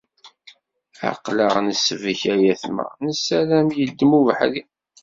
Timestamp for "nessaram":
3.05-3.69